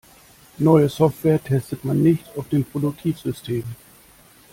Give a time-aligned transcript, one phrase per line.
[0.57, 3.63] Neue Software testet man nicht auf dem Produktivsystem.